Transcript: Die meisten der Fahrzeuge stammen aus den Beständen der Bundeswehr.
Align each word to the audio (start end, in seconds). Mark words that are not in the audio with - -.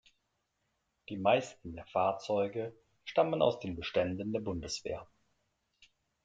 Die 1.09 1.17
meisten 1.19 1.75
der 1.75 1.85
Fahrzeuge 1.85 2.75
stammen 3.05 3.43
aus 3.43 3.59
den 3.59 3.75
Beständen 3.75 4.33
der 4.33 4.39
Bundeswehr. 4.39 5.05